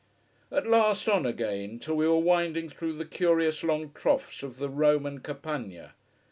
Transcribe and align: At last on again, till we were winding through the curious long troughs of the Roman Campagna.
At 0.51 0.65
last 0.65 1.07
on 1.07 1.27
again, 1.27 1.77
till 1.77 1.93
we 1.95 2.07
were 2.07 2.17
winding 2.17 2.69
through 2.71 2.93
the 2.93 3.05
curious 3.05 3.63
long 3.63 3.91
troughs 3.93 4.41
of 4.41 4.57
the 4.57 4.67
Roman 4.67 5.19
Campagna. 5.19 5.93